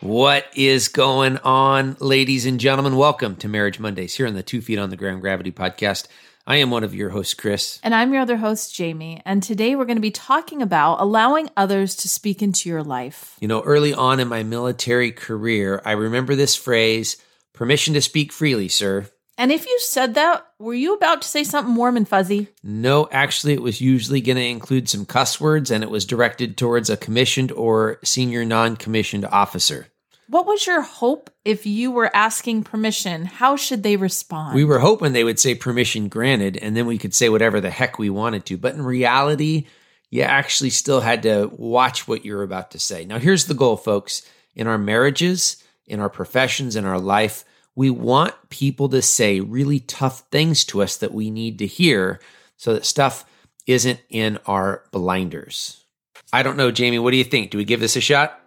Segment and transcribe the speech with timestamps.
[0.00, 2.94] What is going on, ladies and gentlemen?
[2.94, 6.06] Welcome to Marriage Mondays here on the Two Feet on the Ground Gravity podcast.
[6.46, 7.80] I am one of your hosts, Chris.
[7.82, 9.20] And I'm your other host, Jaimie.
[9.24, 13.36] And today we're going to be talking about allowing others to speak into your life.
[13.40, 17.16] You know, early on in my military career, I remember this phrase
[17.52, 19.08] permission to speak freely, sir.
[19.38, 22.48] And if you said that, were you about to say something warm and fuzzy?
[22.64, 26.58] No, actually, it was usually going to include some cuss words and it was directed
[26.58, 29.86] towards a commissioned or senior non commissioned officer.
[30.28, 33.26] What was your hope if you were asking permission?
[33.26, 34.56] How should they respond?
[34.56, 37.70] We were hoping they would say permission granted and then we could say whatever the
[37.70, 38.58] heck we wanted to.
[38.58, 39.68] But in reality,
[40.10, 43.04] you actually still had to watch what you're about to say.
[43.04, 44.22] Now, here's the goal, folks.
[44.56, 47.44] In our marriages, in our professions, in our life,
[47.78, 52.18] we want people to say really tough things to us that we need to hear
[52.56, 53.24] so that stuff
[53.68, 55.84] isn't in our blinders.
[56.32, 57.52] I don't know, Jaimie, what do you think?
[57.52, 58.40] Do we give this a shot?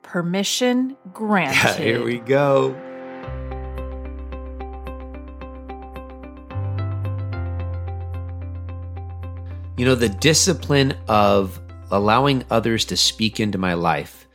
[0.00, 1.76] Permission granted.
[1.82, 2.68] Here we go.
[9.76, 14.26] You know, the discipline of allowing others to speak into my life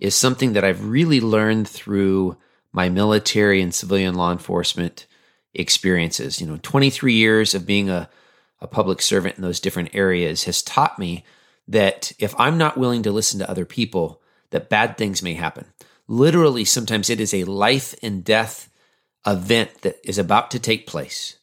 [0.00, 2.38] is something that I've really learned through
[2.72, 5.06] my military and civilian law enforcement
[5.54, 6.40] experiences.
[6.40, 8.08] You know, 23 years of being a,
[8.60, 11.24] a public servant in those different areas has taught me
[11.66, 15.66] that if I'm not willing to listen to other people, that bad things may happen.
[16.06, 18.70] Literally, sometimes it is a life and death
[19.26, 21.36] event that is about to take place.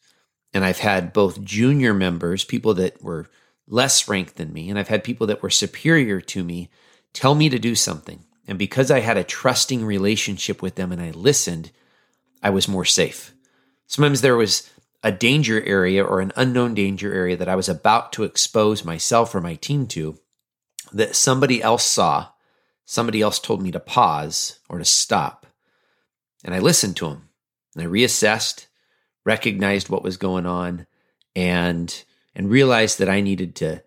[0.54, 3.28] And I've had both junior members, people that were
[3.68, 6.70] less ranked than me, and I've had people that were superior to me
[7.14, 8.24] tell me to do something.
[8.48, 11.72] And because I had a trusting relationship with them and I listened,
[12.44, 13.34] I was more safe.
[13.88, 14.70] Sometimes there was
[15.04, 19.34] a danger area or an unknown danger area that I was about to expose myself
[19.34, 20.20] or my team to
[20.94, 22.30] that somebody else saw.
[22.86, 25.48] Somebody else told me to pause or to stop.
[26.44, 27.30] And I listened to them
[27.76, 28.68] and I reassessed,
[29.26, 30.88] recognized what was going on,
[31.36, 32.04] and
[32.36, 33.84] and realized that I needed to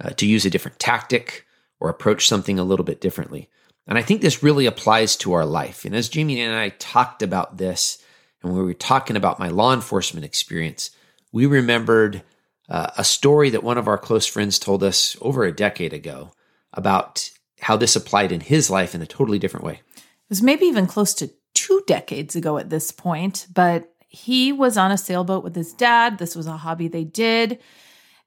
[0.00, 1.46] uh, to use a different tactic
[1.78, 3.48] or approach something a little bit differently.
[3.90, 5.84] And I think this really applies to our life.
[5.84, 7.98] And as Jaimie and I talked about this,
[8.40, 10.90] and we were talking about my law enforcement experience,
[11.32, 12.22] we remembered
[12.68, 16.30] uh, a story that one of our close friends told us over a decade ago
[16.72, 17.30] about
[17.60, 19.80] how this applied in his life in a totally different way.
[19.96, 24.76] It was maybe even close to two decades ago at this point, but he was
[24.76, 26.18] on a sailboat with his dad.
[26.18, 27.58] This was a hobby they did.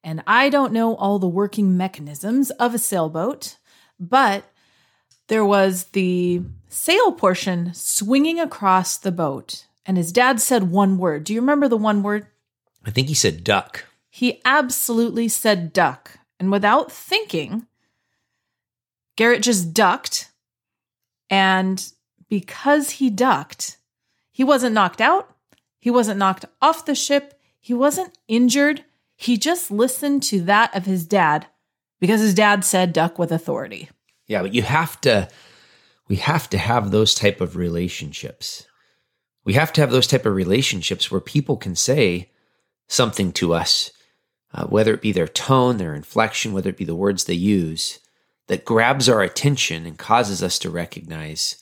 [0.04, 3.56] And I don't know all the working mechanisms of a sailboat,
[3.98, 4.44] but
[5.34, 9.66] there was the sail portion swinging across the boat.
[9.84, 11.24] And his dad said one word.
[11.24, 12.28] Do you remember the one word?
[12.86, 13.86] I think he said duck.
[14.12, 16.20] He absolutely said duck.
[16.40, 17.66] And without thinking,
[19.16, 20.30] Garrett just ducked.
[21.32, 21.84] And
[22.30, 23.78] because he ducked,
[24.32, 25.36] he wasn't knocked out.
[25.80, 27.42] He wasn't knocked off the ship.
[27.60, 28.86] He wasn't injured.
[29.16, 31.48] He just listened to that of his dad
[32.00, 33.90] because his dad said duck with authority.
[34.28, 35.30] Yeah, but you have to
[36.08, 38.66] we have to have those type of relationships.
[39.46, 42.32] We have to have those type of relationships where people can say
[42.88, 43.92] something to us,
[44.54, 48.00] uh, whether it be their tone, their inflection, whether it be the words they use,
[48.48, 51.62] that grabs our attention and causes us to recognize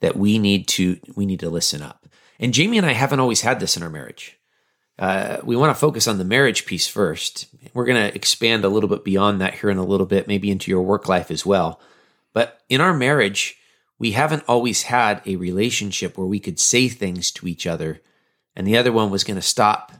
[0.00, 2.06] that we need to we need to listen up.
[2.38, 4.38] And Jaimie and I haven't always had this in our marriage.
[4.98, 7.46] Uh, we want to focus on the marriage piece first.
[7.72, 10.50] We're going to expand a little bit beyond that here in a little bit, maybe
[10.50, 11.80] into your work life as well.
[12.32, 13.56] But in our marriage,
[13.98, 18.00] we haven't always had a relationship where we could say things to each other
[18.56, 19.92] and the other one was going to stop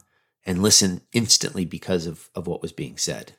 [0.44, 3.32] and listen instantly because of, of what was being said.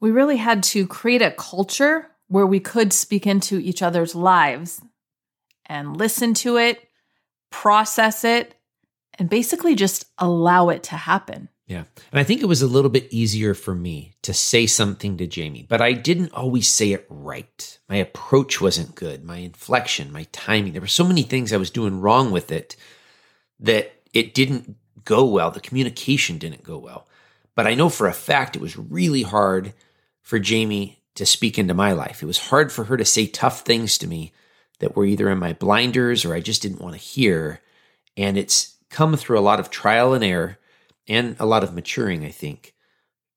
[0.00, 4.82] We really had to create a culture where we could speak into each other's lives
[5.66, 6.88] and listen to it,
[7.50, 8.54] process it,
[9.18, 11.48] and basically just allow it to happen.
[11.72, 11.84] Yeah.
[12.10, 15.26] And I think it was a little bit easier for me to say something to
[15.26, 17.78] Jaimie, but I didn't always say it right.
[17.88, 20.72] My approach wasn't good, my inflection, my timing.
[20.72, 22.76] There were so many things I was doing wrong with it
[23.58, 24.76] that it didn't
[25.06, 25.50] go well.
[25.50, 27.06] The communication didn't go well.
[27.54, 29.72] But I know for a fact it was really hard
[30.20, 32.22] for Jaimie to speak into my life.
[32.22, 34.34] It was hard for her to say tough things to me
[34.80, 37.62] that were either in my blinders or I just didn't want to hear.
[38.14, 40.58] And it's come through a lot of trial and error
[41.08, 42.74] and a lot of maturing, I think,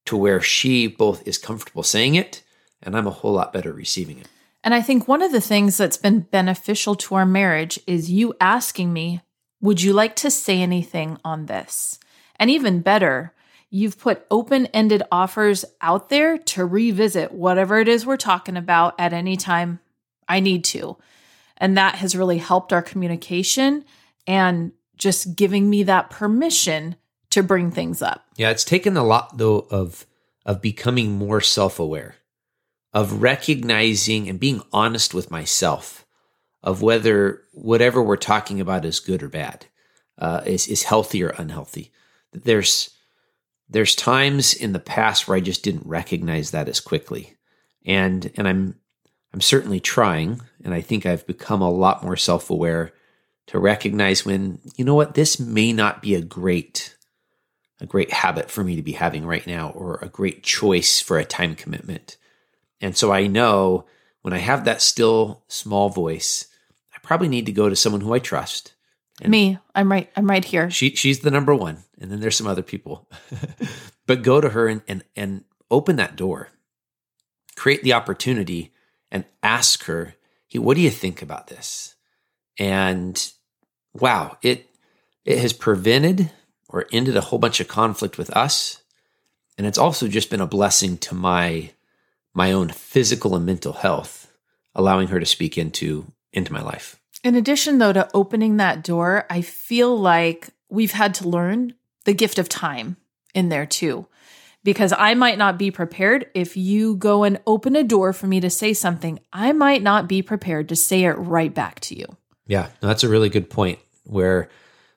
[0.05, 2.43] to where she both is comfortable saying it
[2.85, 4.27] and I'm a whole lot better receiving it.
[4.63, 8.33] And I think one of the things that's been beneficial to our marriage is you
[8.39, 9.21] asking me,
[9.61, 11.99] Would you like to say anything on this?
[12.37, 13.33] And even better,
[13.69, 18.95] you've put open ended offers out there to revisit whatever it is we're talking about
[18.99, 19.79] at any time
[20.27, 20.97] I need to.
[21.57, 23.85] And that has really helped our communication
[24.27, 26.95] and just giving me that permission
[27.35, 28.25] to bring things up.
[28.35, 30.05] Yeah, it's taken a lot though of
[30.45, 32.15] of becoming more self-aware,
[32.93, 36.05] of recognizing and being honest with myself
[36.65, 39.67] of whether whatever we're talking about is good or bad,
[40.17, 41.91] uh, is is healthy or unhealthy.
[42.33, 42.89] There's
[43.69, 47.37] there's times in the past where I just didn't recognize that as quickly,
[47.85, 48.79] and and I'm
[49.31, 52.91] I'm certainly trying, and I think I've become a lot more self aware
[53.47, 56.94] to recognize when you know what this may not be a great
[57.81, 61.17] a great habit for me to be having right now or a great choice for
[61.17, 62.17] a time commitment.
[62.81, 63.85] And so I know
[64.21, 66.47] when I have that still small voice,
[66.93, 68.73] I probably need to go to someone who I trust.
[69.21, 70.09] And me, I'm right.
[70.15, 70.69] I'm right here.
[70.69, 73.09] She she's the number one, and then there's some other people.
[74.07, 76.49] but go to her and and and open that door.
[77.55, 78.73] Create the opportunity
[79.11, 80.15] and ask her,
[80.47, 81.95] "Hey, what do you think about this?"
[82.59, 83.31] And
[83.93, 84.69] wow, it
[85.23, 86.29] it has prevented
[86.69, 88.81] or ended a whole bunch of conflict with us.
[89.57, 91.71] And it's also just been a blessing to my
[92.33, 94.31] my own physical and mental health,
[94.73, 96.99] allowing her to speak into into my life.
[97.23, 101.73] In addition though to opening that door, I feel like we've had to learn
[102.03, 102.97] the gift of time
[103.33, 104.07] in there too.
[104.63, 108.39] Because I might not be prepared if you go and open a door for me
[108.39, 112.17] to say something, I might not be prepared to say it right back to you.
[112.47, 114.49] Yeah, that's a really good point where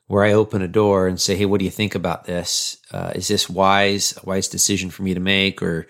[0.08, 2.78] where I open a door and say, "Hey, what do you think about this?
[2.90, 4.18] Uh, is this wise?
[4.22, 5.86] A wise decision for me to make, or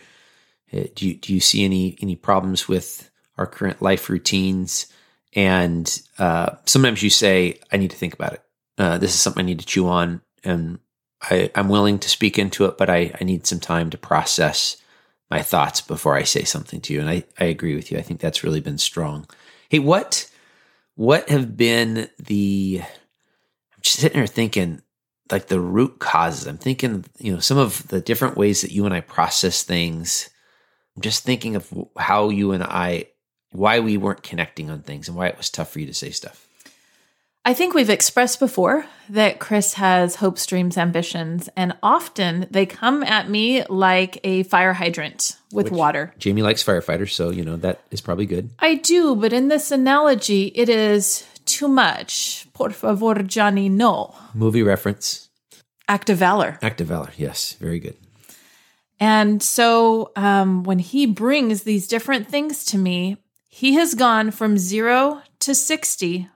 [0.70, 4.87] do you do you see any any problems with our current life routines?"
[5.35, 8.43] And uh, sometimes you say, "I need to think about it.
[8.76, 10.81] Uh, this is something I need to chew on, and
[11.23, 14.76] I, am willing to speak into it, but I, I need some time to process
[15.31, 17.99] my thoughts before I say something to you." And I I agree with you.
[17.99, 19.29] I think that's really been strong.
[19.69, 20.29] Hey, what
[20.97, 22.82] what have been the
[23.82, 24.82] sitting here thinking
[25.30, 26.46] like the root causes.
[26.46, 30.30] I'm thinking, you know, some of the different ways that you and I process things.
[30.96, 33.06] I'm just thinking of how you and I,
[33.52, 36.10] why we weren't connecting on things and why it was tough for you to say
[36.10, 36.48] stuff.
[37.44, 43.02] I think we've expressed before that Chris has hopes, dreams, ambitions, and often they come
[43.02, 46.12] at me like a fire hydrant with Which water.
[46.19, 48.50] Jaimie likes firefighters, so you know that is probably good.
[48.58, 51.26] I do, but in this analogy, it is
[51.58, 52.46] too much.
[52.52, 54.14] Por favor, Johnny, no.
[54.32, 55.28] Movie reference.
[55.88, 56.58] Act of Valor.
[56.62, 57.96] Act of Valor, yes, very good.
[59.00, 63.16] And so um, when he brings these different things to me,
[63.49, 66.28] he has gone from zero to 60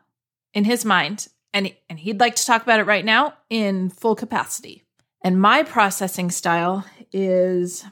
[0.54, 1.28] in his mind.
[1.52, 4.84] And, and he'd like to talk about it right now in full capacity.
[5.22, 7.84] And my processing style is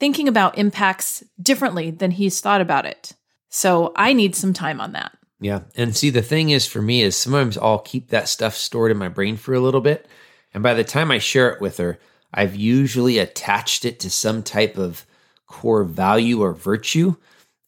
[0.00, 3.12] thinking about impacts differently than he's thought about it.
[3.50, 5.12] So I need some time on that.
[5.42, 5.62] Yeah.
[5.74, 8.96] And see, the thing is for me is sometimes I'll keep that stuff stored in
[8.96, 10.06] my brain for a little bit.
[10.54, 11.98] And by the time I share it with her,
[12.32, 15.04] I've usually attached it to some type of
[15.46, 17.16] core value or virtue.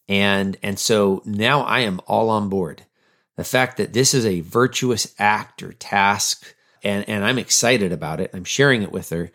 [0.07, 2.83] And, and so now I am all on board.
[3.35, 8.21] The fact that this is a virtuous act or task, and, and I'm excited about
[8.21, 8.31] it.
[8.33, 9.31] I'm sharing it with her,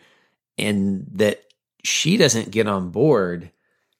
[0.57, 1.43] and that
[1.83, 3.51] she doesn't get on board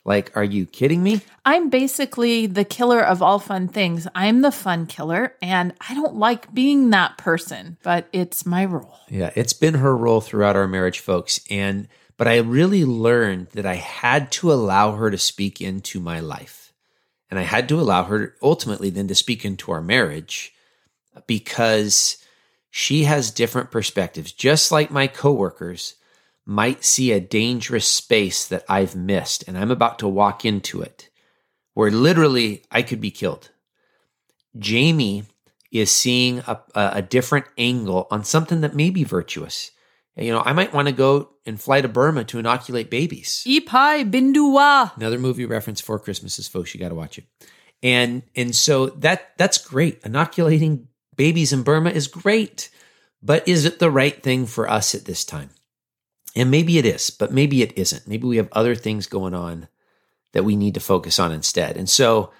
[0.04, 1.22] like, are you kidding me?
[1.46, 4.08] I'm basically the killer of all fun things.
[4.16, 8.98] I'm the fun killer, and I don't like being that person, but it's my role.
[9.10, 11.40] Yeah, it's been her role throughout our marriage, folks.
[11.52, 16.20] And, but I really learned that I had to allow her to speak into my
[16.20, 16.74] life.
[17.30, 20.54] And I had to allow her ultimately then to speak into our marriage
[21.28, 22.18] because
[22.72, 24.32] she has different perspectives.
[24.32, 25.96] Just like my coworkers,
[26.46, 31.10] might see a dangerous space that I've missed and I'm about to walk into it
[31.74, 33.52] where literally I could be killed.
[34.58, 35.26] Jaimie
[35.72, 39.72] is seeing a, a different angle on something that may be virtuous.
[40.18, 43.44] You know, I might want to go and fly to Burma to inoculate babies.
[43.48, 44.96] Ipai Binduwa.
[44.98, 46.74] Another movie reference Four Christmases, folks.
[46.74, 47.26] You got to watch it.
[47.82, 50.02] And and so that that's great.
[50.04, 52.70] Inoculating babies in Burma is great,
[53.24, 55.50] but is it the right thing for us at this time?
[56.36, 58.08] And maybe it is, but maybe it isn't.
[58.08, 59.68] Maybe we have other things going on
[60.34, 61.76] that we need to focus on instead.
[61.76, 62.32] And so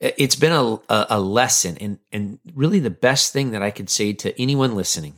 [0.00, 4.12] it's been a, a, lesson and, and really the best thing that I could say
[4.12, 5.14] to anyone listening.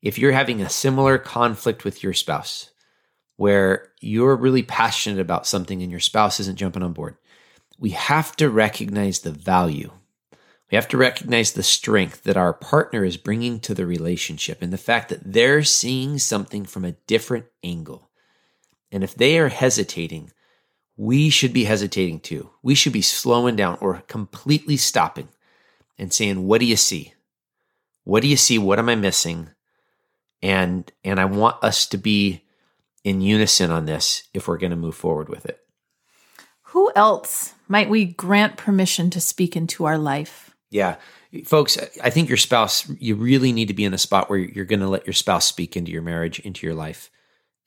[0.00, 2.70] If you're having a similar conflict with your spouse
[3.36, 7.16] where you're really passionate about something and your spouse isn't jumping on board,
[7.78, 9.90] we have to recognize the value
[10.72, 14.72] we have to recognize the strength that our partner is bringing to the relationship and
[14.72, 18.08] the fact that they're seeing something from a different angle.
[18.90, 20.32] And if they are hesitating,
[20.96, 22.48] we should be hesitating too.
[22.62, 25.28] We should be slowing down or completely stopping
[25.98, 27.12] and saying, What do you see?
[28.04, 28.56] What do you see?
[28.56, 29.50] What am I missing?
[30.40, 32.46] And and I want us to be
[33.04, 35.58] in unison on this if we're going to move forward with it.
[36.62, 40.51] Who else might we grant permission to speak into our life?
[40.72, 40.96] Yeah.
[41.44, 44.64] Folks, I think your spouse, you really need to be in a spot where you're
[44.64, 47.10] going to let your spouse speak into your marriage, into your life.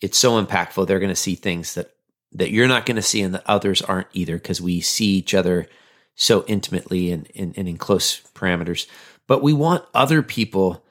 [0.01, 0.87] It's so impactful.
[0.87, 1.91] They're going to see things that
[2.31, 5.33] that you're not going to see and that others aren't either because we see each
[5.33, 5.67] other
[6.15, 8.87] so intimately and, and, and in close parameters.
[9.25, 10.83] But we want other people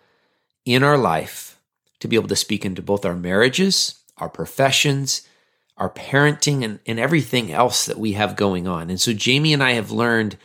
[0.64, 1.58] in our life
[2.00, 5.28] to be able to speak into both our marriages, our professions,
[5.76, 8.88] our parenting, and, and everything else that we have going on.
[8.88, 10.38] And so Jaimie and I have learned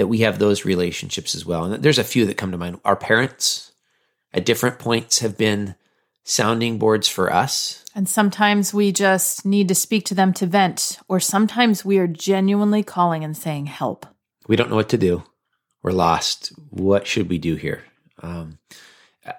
[0.00, 1.64] that we have those relationships as well.
[1.64, 2.80] And there's a few that come to mind.
[2.86, 3.72] Our parents
[4.32, 5.74] at different points have been
[6.24, 7.84] sounding boards for us.
[7.94, 12.06] And sometimes we just need to speak to them to vent, or sometimes we are
[12.06, 14.06] genuinely calling and saying, Help.
[14.48, 15.22] We don't know what to do.
[15.82, 16.54] We're lost.
[16.70, 17.84] What should we do here?
[18.22, 18.58] Um,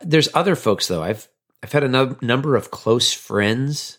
[0.01, 1.01] there's other folks though.
[1.01, 1.27] I've
[1.63, 3.97] I've had a no- number of close friends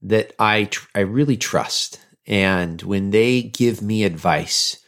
[0.00, 4.79] that I tr- I really trust, and when they give me advice,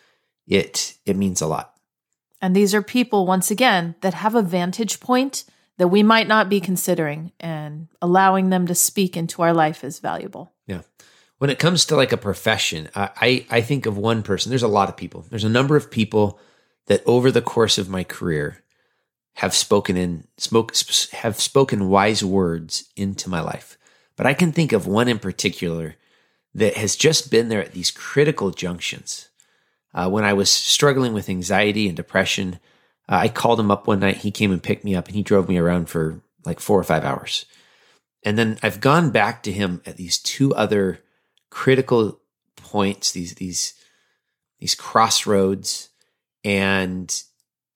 [0.52, 1.75] it it means a lot.
[2.40, 5.44] And these are people once again that have a vantage point
[5.78, 10.00] that we might not be considering, and allowing them to speak into our life is
[10.00, 10.52] valuable.
[10.66, 10.82] Yeah.
[11.38, 14.50] When it comes to like a profession, I, I, I think of one person.
[14.50, 15.25] There's a lot of people.
[15.28, 16.38] There's a number of people
[16.87, 18.62] that over the course of my career
[19.35, 20.75] have spoken in spoke
[21.12, 23.78] have spoken wise words into my life.
[24.14, 25.97] But I can think of one in particular
[26.54, 29.30] that has just been there at these critical junctions.
[29.95, 32.59] Uh, when I was struggling with anxiety and depression,
[33.09, 34.19] uh, I called him up one night.
[34.19, 36.85] He came and picked me up, and he drove me around for like four or
[36.85, 37.45] five hours.
[38.23, 41.01] And then I've gone back to him at these two other
[41.51, 42.21] critical
[42.57, 43.75] points, these these
[44.61, 45.89] these crossroads,
[46.45, 47.23] and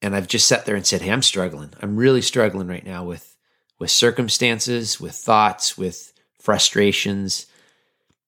[0.00, 1.74] and I've just sat there and said, "Hey, I'm struggling.
[1.82, 3.36] I'm really struggling right now with
[3.78, 7.46] with circumstances, with thoughts, with frustrations."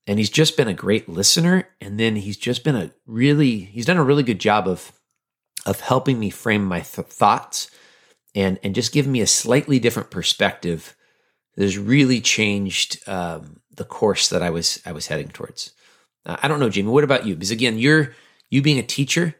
[0.09, 3.87] And he's just been a great listener, and then he's just been a really he's
[3.87, 4.93] done a really good job of
[5.67, 7.71] of helping me frame my th- thoughts
[8.35, 10.97] and and just giving me a slightly different perspective
[11.57, 15.73] that has really changed um, the course that I was I was heading towards.
[16.25, 16.91] Uh, I don't know, Jaimie.
[16.91, 17.35] What about you?
[17.35, 18.15] Because again, you're
[18.51, 19.35] you being a teacher,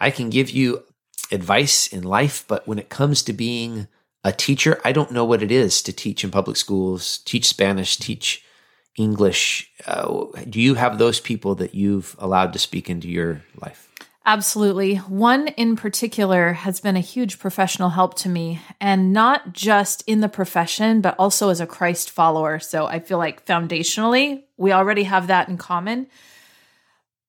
[0.00, 0.84] I can give you
[1.30, 3.88] advice in life, but when it comes to being
[4.22, 7.96] a teacher, I don't know what it is to teach in public schools, teach Spanish,
[7.96, 8.42] teach
[8.96, 9.70] English.
[9.86, 13.90] Uh, do you have those people that you've allowed to speak into your life?
[14.26, 14.96] Absolutely.
[14.96, 20.20] One in particular has been a huge professional help to me, and not just in
[20.20, 22.58] the profession, but also as a Christ follower.
[22.58, 26.06] So I feel like foundationally, we already have that in common.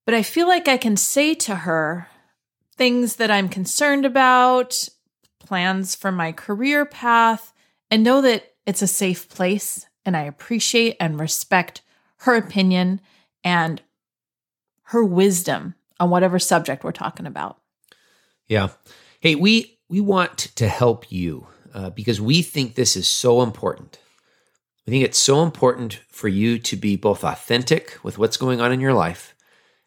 [0.06, 2.08] But I feel like I can say to her
[2.78, 4.88] things that I'm concerned about,
[5.40, 7.52] plans for my career path,
[7.92, 9.86] and know that it's a safe place.
[10.06, 11.82] And I appreciate and respect
[12.20, 13.02] her opinion
[13.44, 13.82] and
[14.84, 17.58] her wisdom on whatever subject we're talking about.
[18.48, 18.70] Yeah.
[19.20, 24.00] Hey, we we want to help you uh, because we think this is so important.
[24.86, 28.72] We think it's so important for you to be both authentic with what's going on
[28.72, 29.36] in your life,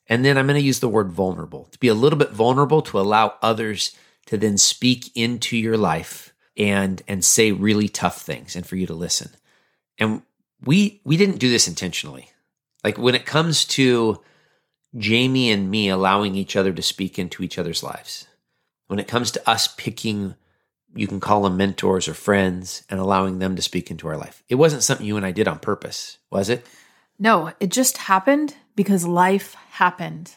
[0.08, 2.82] and then I'm going to use the word vulnerable to be a little bit vulnerable
[2.82, 3.96] to allow others
[4.26, 8.86] to then speak into your life and and say really tough things, and for you
[8.86, 9.30] to listen.
[9.98, 10.22] And
[10.64, 12.30] we we didn't do this intentionally.
[12.84, 14.20] Like when it comes to
[14.96, 18.26] Jaimie and me allowing each other to speak into each other's lives.
[18.86, 20.34] When it comes to us picking,
[20.94, 24.42] you can call them mentors or friends, and allowing them to speak into our life.
[24.48, 26.66] It wasn't something you and I did on purpose, was it?
[27.18, 30.34] No, it just happened because life happened.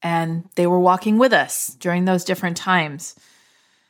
[0.00, 3.16] And they were walking with us during those different times.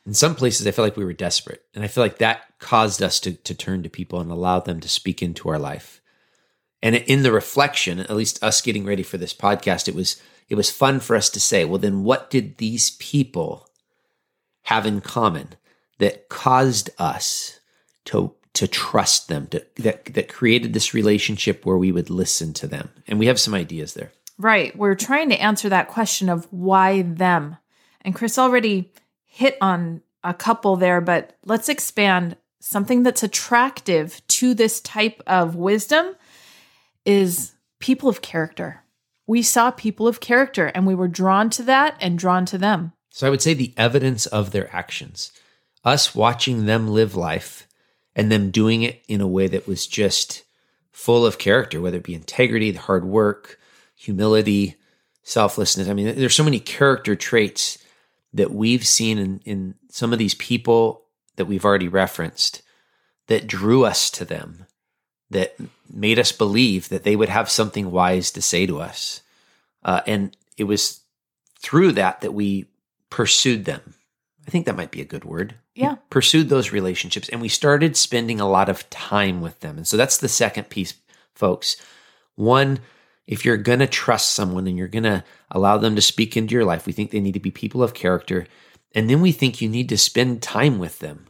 [0.05, 1.63] In some places, I feel like we were desperate.
[1.73, 4.79] And I feel like that caused us to, to turn to people and allow them
[4.81, 6.01] to speak into our life.
[6.81, 10.55] And in the reflection, at least us getting ready for this podcast, it was it
[10.55, 13.69] was fun for us to say, well, then what did these people
[14.63, 15.55] have in common
[15.99, 17.61] that caused us
[18.05, 22.67] to to trust them, to, that that created this relationship where we would listen to
[22.67, 22.89] them?
[23.07, 24.11] And we have some ideas there.
[24.37, 24.75] Right.
[24.75, 27.55] We're trying to answer that question of why them.
[28.01, 28.91] And Chris already
[29.33, 35.55] hit on a couple there, but let's expand something that's attractive to this type of
[35.55, 36.15] wisdom
[37.03, 38.83] is people of character.
[39.25, 42.93] We saw people of character and we were drawn to that and drawn to them.
[43.09, 45.31] So I would say the evidence of their actions,
[45.83, 47.67] us watching them live life
[48.15, 50.43] and them doing it in a way that was just
[50.91, 53.59] full of character, whether it be integrity, the hard work,
[53.95, 54.75] humility,
[55.23, 55.89] selflessness.
[55.89, 57.79] I mean, there's so many character traits
[58.33, 61.03] that we've seen in, in some of these people
[61.35, 62.61] that we've already referenced
[63.27, 64.65] that drew us to them,
[65.29, 65.55] that
[65.91, 69.21] made us believe that they would have something wise to say to us.
[69.83, 71.01] Uh, and it was
[71.59, 72.65] through that that we
[73.09, 73.93] pursued them.
[74.47, 75.55] I think that might be a good word.
[75.75, 75.93] Yeah.
[75.93, 79.77] We pursued those relationships and we started spending a lot of time with them.
[79.77, 80.93] And so that's the second piece,
[81.33, 81.77] folks.
[82.35, 82.79] One,
[83.27, 86.53] if you're going to trust someone and you're going to allow them to speak into
[86.53, 88.47] your life, we think they need to be people of character.
[88.93, 91.27] And then we think you need to spend time with them,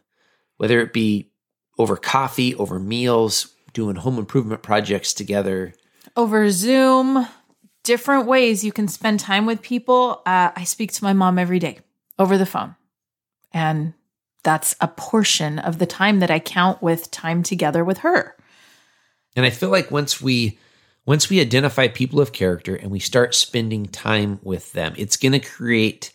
[0.58, 1.32] whether it be
[1.78, 5.74] over coffee, over meals, doing home improvement projects together.
[6.16, 7.28] Over Zoom,
[7.84, 10.22] different ways you can spend time with people.
[10.26, 11.80] Uh, I speak to my mom every day
[12.20, 12.76] over the phone.
[13.52, 13.94] And
[14.44, 18.36] that's a portion of the time that I count with time together with her.
[19.36, 20.60] And I feel like once we
[21.06, 25.34] once we identify people of character and we start spending time with them, it's going
[25.34, 26.12] to create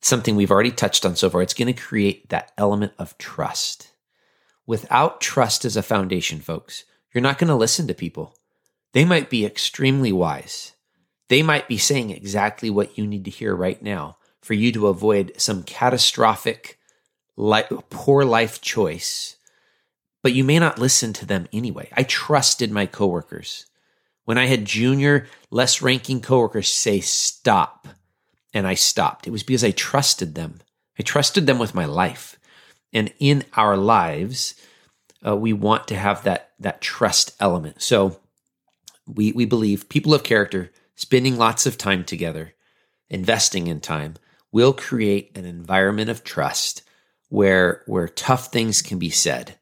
[0.00, 1.42] something we've already touched on so far.
[1.42, 3.92] It's going to create that element of trust.
[4.66, 8.36] Without trust as a foundation, folks, you're not going to listen to people.
[8.92, 10.74] They might be extremely wise.
[11.28, 14.86] They might be saying exactly what you need to hear right now for you to
[14.88, 16.78] avoid some catastrophic,
[17.36, 19.36] poor life choice.
[20.22, 21.88] But you may not listen to them anyway.
[21.96, 23.66] I trusted my coworkers.
[24.26, 27.88] When I had junior, less ranking coworkers say stop,
[28.52, 30.60] and I stopped, it was because I trusted them.
[30.98, 32.38] I trusted them with my life.
[32.92, 34.54] And in our lives,
[35.26, 37.80] uh, we want to have that, that trust element.
[37.82, 38.20] So
[39.06, 42.54] we, we believe people of character spending lots of time together,
[43.08, 44.14] investing in time,
[44.50, 46.82] will create an environment of trust
[47.28, 49.58] where where tough things can be said.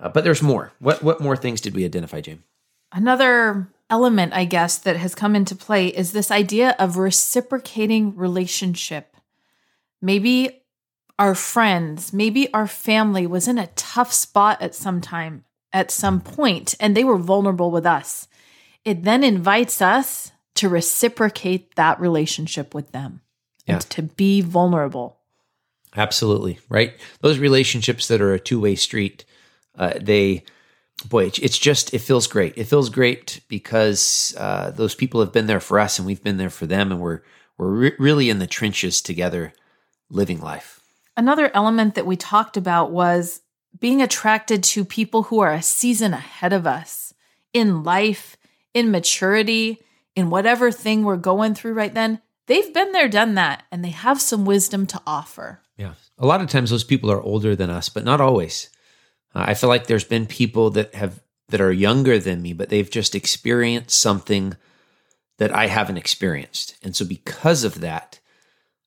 [0.00, 0.72] Uh, but there's more.
[0.78, 2.42] What what more things did we identify, James?
[2.92, 9.16] Another element, I guess, that has come into play is this idea of reciprocating relationship.
[10.00, 10.62] Maybe
[11.18, 16.20] our friends, maybe our family was in a tough spot at some time, at some
[16.20, 18.28] point, and they were vulnerable with us.
[18.84, 23.20] It then invites us to reciprocate that relationship with them
[23.66, 23.74] yeah.
[23.74, 25.18] and to be vulnerable.
[25.96, 26.58] Absolutely.
[26.68, 26.94] Right.
[27.20, 29.24] Those relationships that are a two way street,
[29.76, 30.44] uh, they,
[31.06, 32.56] boy, it's just, it feels great.
[32.56, 36.38] It feels great because uh, those people have been there for us and we've been
[36.38, 37.20] there for them and we're,
[37.56, 39.52] we're re- really in the trenches together
[40.10, 40.80] living life.
[41.16, 43.40] Another element that we talked about was
[43.78, 47.12] being attracted to people who are a season ahead of us
[47.52, 48.36] in life,
[48.74, 49.80] in maturity,
[50.16, 53.90] in whatever thing we're going through right then, they've been there, done that, and they
[53.90, 55.60] have some wisdom to offer.
[55.76, 55.94] Yeah.
[56.18, 58.70] A lot of times those people are older than us, but not always.
[59.34, 62.68] Uh, I feel like there's been people that have that are younger than me, but
[62.68, 64.54] they've just experienced something
[65.38, 66.76] that I haven't experienced.
[66.82, 68.20] And so because of that,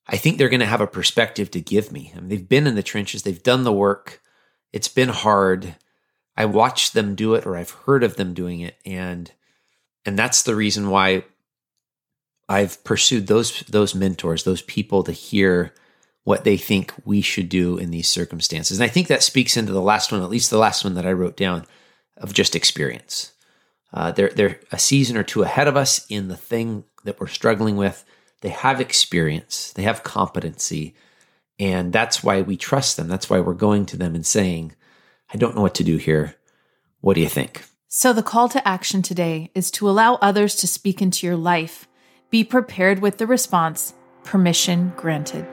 [0.08, 2.12] I think they're going to have a perspective to give me.
[2.16, 4.22] I mean, they've been in the trenches, they've done the work.
[4.74, 5.76] It's been hard.
[6.38, 9.32] I watched them do it or I've heard of them doing it and
[10.06, 11.24] and that's the reason why
[12.50, 15.74] I've pursued those those mentors, those people to hear
[16.24, 18.80] what they think we should do in these circumstances.
[18.80, 21.06] And I think that speaks into the last one, at least the last one that
[21.06, 21.66] I wrote down,
[22.18, 23.34] of just experience.
[23.94, 27.28] Uh, they're they're a season or two ahead of us in the thing that we're
[27.28, 28.06] struggling with.
[28.42, 30.96] They have experience, they have competency,
[31.60, 33.08] and that's why we trust them.
[33.08, 34.74] That's why we're going to them and saying,
[35.34, 36.36] "I don't know what to do here.
[37.02, 40.68] What do you think?" So, the call to action today is to allow others to
[40.68, 41.88] speak into your life.
[42.30, 45.46] Be prepared with the response permission granted.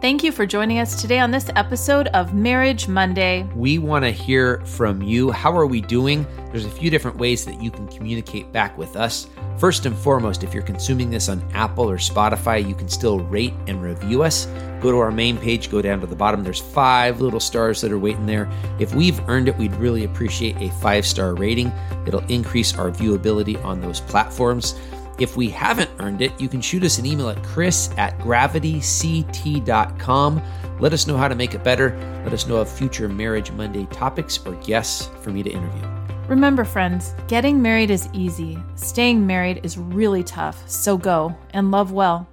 [0.00, 3.42] Thank you for joining us today on this episode of Marriage Monday.
[3.56, 5.32] We want to hear from you.
[5.32, 6.24] How are we doing?
[6.52, 9.26] There's a few different ways that you can communicate back with us.
[9.58, 13.52] First and foremost, if you're consuming this on Apple or Spotify, you can still rate
[13.66, 14.46] and review us.
[14.80, 16.44] Go to our main page, go down to the bottom.
[16.44, 18.48] There's five little stars that are waiting there.
[18.78, 21.72] If we've earned it, we'd really appreciate a five star rating.
[22.06, 24.78] It'll increase our viewability on those platforms.
[25.18, 30.42] If we haven't earned it, you can shoot us an email at chris at gravityct.com.
[30.78, 31.96] Let us know how to make it better.
[32.24, 35.82] Let us know of future Marriage Monday topics or guests for me to interview.
[36.28, 38.58] Remember, friends, getting married is easy.
[38.76, 40.62] Staying married is really tough.
[40.68, 42.28] So go and love well.